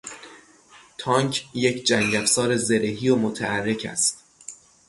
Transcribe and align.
تانک 0.97 1.45
یک 1.53 1.83
جنگافزار 1.83 2.55
زرهی 2.57 3.09
و 3.09 3.15
متحرک 3.15 3.85
است. 3.91 4.23